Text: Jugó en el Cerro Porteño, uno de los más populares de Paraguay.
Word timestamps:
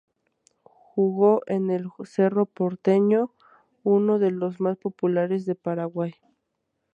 Jugó 0.63 1.43
en 1.45 1.69
el 1.69 1.91
Cerro 2.05 2.47
Porteño, 2.47 3.35
uno 3.83 4.17
de 4.17 4.31
los 4.31 4.59
más 4.59 4.75
populares 4.79 5.45
de 5.45 5.53
Paraguay. 5.53 6.15